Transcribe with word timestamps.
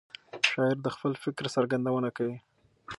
شاعر 0.49 0.77
د 0.83 0.87
خپل 0.95 1.11
فکر 1.23 1.43
څرګندونه 1.55 2.09
کوي. 2.17 2.37